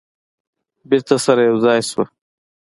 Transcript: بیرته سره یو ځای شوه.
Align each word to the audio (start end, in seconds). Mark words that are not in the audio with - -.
بیرته 0.89 1.15
سره 1.25 1.41
یو 1.49 1.57
ځای 1.65 1.79
شوه. 1.89 2.05